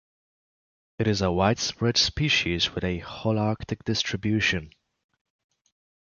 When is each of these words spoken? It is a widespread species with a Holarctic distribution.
It 0.97 1.05
is 1.05 1.21
a 1.21 1.29
widespread 1.31 1.95
species 1.95 2.73
with 2.73 2.83
a 2.83 3.01
Holarctic 3.01 3.83
distribution. 3.85 4.71